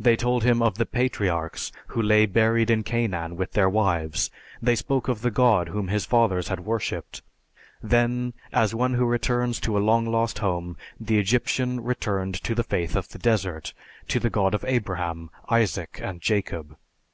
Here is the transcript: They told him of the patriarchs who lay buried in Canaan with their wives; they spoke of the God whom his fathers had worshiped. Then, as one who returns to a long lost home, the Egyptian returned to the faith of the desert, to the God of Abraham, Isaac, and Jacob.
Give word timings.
They 0.00 0.16
told 0.16 0.44
him 0.44 0.62
of 0.62 0.78
the 0.78 0.86
patriarchs 0.86 1.72
who 1.88 2.00
lay 2.00 2.24
buried 2.24 2.70
in 2.70 2.82
Canaan 2.82 3.36
with 3.36 3.52
their 3.52 3.68
wives; 3.68 4.30
they 4.62 4.74
spoke 4.74 5.08
of 5.08 5.20
the 5.20 5.30
God 5.30 5.68
whom 5.68 5.88
his 5.88 6.06
fathers 6.06 6.48
had 6.48 6.60
worshiped. 6.60 7.20
Then, 7.82 8.32
as 8.50 8.74
one 8.74 8.94
who 8.94 9.04
returns 9.04 9.60
to 9.60 9.76
a 9.76 9.80
long 9.80 10.06
lost 10.06 10.38
home, 10.38 10.78
the 10.98 11.18
Egyptian 11.18 11.80
returned 11.84 12.36
to 12.44 12.54
the 12.54 12.64
faith 12.64 12.96
of 12.96 13.10
the 13.10 13.18
desert, 13.18 13.74
to 14.06 14.18
the 14.18 14.30
God 14.30 14.54
of 14.54 14.64
Abraham, 14.66 15.28
Isaac, 15.50 16.00
and 16.02 16.22
Jacob. 16.22 16.74